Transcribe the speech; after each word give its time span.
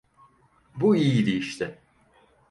Bu 0.75 0.95
iyiydi 0.95 1.31
işte. 1.31 1.79